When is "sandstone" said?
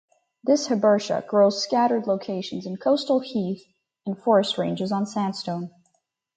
5.05-5.69